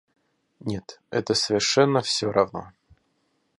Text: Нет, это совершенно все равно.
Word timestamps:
Нет, 0.61 0.99
это 1.11 1.35
совершенно 1.35 2.01
все 2.01 2.31
равно. 2.31 2.71